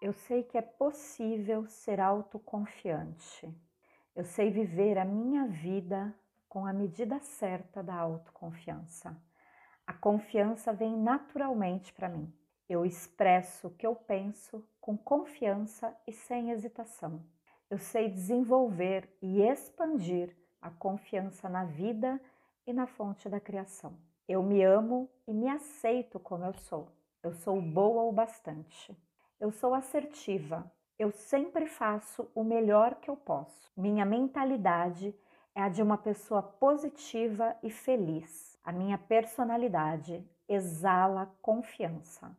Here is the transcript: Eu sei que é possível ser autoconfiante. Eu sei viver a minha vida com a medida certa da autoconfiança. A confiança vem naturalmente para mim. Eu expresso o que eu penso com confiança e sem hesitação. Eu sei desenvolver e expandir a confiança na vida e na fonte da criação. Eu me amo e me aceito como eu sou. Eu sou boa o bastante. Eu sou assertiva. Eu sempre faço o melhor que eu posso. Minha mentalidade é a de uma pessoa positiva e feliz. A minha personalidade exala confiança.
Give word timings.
Eu 0.00 0.14
sei 0.14 0.42
que 0.42 0.56
é 0.56 0.62
possível 0.62 1.66
ser 1.66 2.00
autoconfiante. 2.00 3.54
Eu 4.16 4.24
sei 4.24 4.50
viver 4.50 4.96
a 4.96 5.04
minha 5.04 5.46
vida 5.46 6.14
com 6.48 6.64
a 6.64 6.72
medida 6.72 7.20
certa 7.20 7.82
da 7.82 7.94
autoconfiança. 7.94 9.14
A 9.86 9.92
confiança 9.92 10.72
vem 10.72 10.96
naturalmente 10.96 11.92
para 11.92 12.08
mim. 12.08 12.32
Eu 12.66 12.86
expresso 12.86 13.66
o 13.66 13.70
que 13.70 13.86
eu 13.86 13.94
penso 13.94 14.66
com 14.80 14.96
confiança 14.96 15.94
e 16.06 16.12
sem 16.12 16.50
hesitação. 16.50 17.22
Eu 17.68 17.76
sei 17.76 18.08
desenvolver 18.08 19.06
e 19.20 19.42
expandir 19.42 20.34
a 20.62 20.70
confiança 20.70 21.46
na 21.46 21.64
vida 21.64 22.18
e 22.66 22.72
na 22.72 22.86
fonte 22.86 23.28
da 23.28 23.38
criação. 23.38 23.98
Eu 24.26 24.42
me 24.42 24.62
amo 24.62 25.10
e 25.26 25.34
me 25.34 25.48
aceito 25.48 26.18
como 26.18 26.44
eu 26.44 26.54
sou. 26.54 26.88
Eu 27.22 27.34
sou 27.34 27.60
boa 27.60 28.04
o 28.04 28.12
bastante. 28.12 28.96
Eu 29.40 29.50
sou 29.50 29.72
assertiva. 29.72 30.70
Eu 30.98 31.10
sempre 31.10 31.66
faço 31.66 32.30
o 32.34 32.44
melhor 32.44 32.96
que 32.96 33.08
eu 33.08 33.16
posso. 33.16 33.72
Minha 33.74 34.04
mentalidade 34.04 35.14
é 35.54 35.62
a 35.62 35.68
de 35.70 35.82
uma 35.82 35.96
pessoa 35.96 36.42
positiva 36.42 37.56
e 37.62 37.70
feliz. 37.70 38.58
A 38.62 38.70
minha 38.70 38.98
personalidade 38.98 40.22
exala 40.46 41.34
confiança. 41.40 42.36